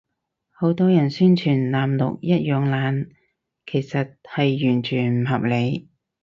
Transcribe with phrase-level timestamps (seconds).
[0.49, 3.09] 好多人宣傳藍綠一樣爛，
[3.67, 5.89] 其實係完全唔合理